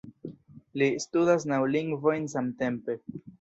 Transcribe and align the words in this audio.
Li 0.81 0.87
studas 1.03 1.45
naŭ 1.51 1.59
lingvojn 1.75 2.27
samtempe 2.35 2.99